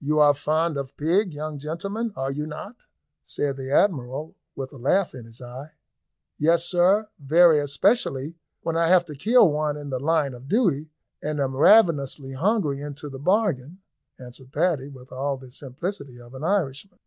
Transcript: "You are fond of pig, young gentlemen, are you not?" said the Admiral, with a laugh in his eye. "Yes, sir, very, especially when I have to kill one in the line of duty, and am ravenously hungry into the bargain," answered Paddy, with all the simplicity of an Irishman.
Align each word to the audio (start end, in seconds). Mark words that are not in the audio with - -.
"You 0.00 0.18
are 0.20 0.34
fond 0.34 0.76
of 0.76 0.98
pig, 0.98 1.32
young 1.32 1.58
gentlemen, 1.58 2.12
are 2.14 2.30
you 2.30 2.46
not?" 2.46 2.76
said 3.22 3.56
the 3.56 3.70
Admiral, 3.72 4.34
with 4.54 4.70
a 4.70 4.76
laugh 4.76 5.14
in 5.14 5.24
his 5.24 5.40
eye. 5.40 5.72
"Yes, 6.36 6.62
sir, 6.66 7.08
very, 7.18 7.58
especially 7.58 8.34
when 8.60 8.76
I 8.76 8.88
have 8.88 9.06
to 9.06 9.14
kill 9.14 9.50
one 9.50 9.78
in 9.78 9.88
the 9.88 9.98
line 9.98 10.34
of 10.34 10.46
duty, 10.46 10.90
and 11.22 11.40
am 11.40 11.56
ravenously 11.56 12.32
hungry 12.34 12.82
into 12.82 13.08
the 13.08 13.18
bargain," 13.18 13.80
answered 14.20 14.52
Paddy, 14.52 14.88
with 14.88 15.10
all 15.10 15.38
the 15.38 15.50
simplicity 15.50 16.20
of 16.20 16.34
an 16.34 16.44
Irishman. 16.44 16.98